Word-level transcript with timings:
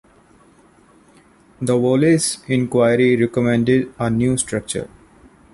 The 1.61 1.77
Wallis 1.77 2.39
Inquiry 2.47 3.15
recommended 3.17 3.93
a 3.99 4.09
new 4.09 4.35
structure. 4.35 4.89